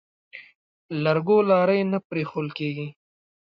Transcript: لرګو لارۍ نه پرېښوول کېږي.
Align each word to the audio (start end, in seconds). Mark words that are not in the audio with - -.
لرګو 1.03 1.37
لارۍ 1.49 1.81
نه 1.91 1.99
پرېښوول 2.07 2.47
کېږي. 2.57 2.87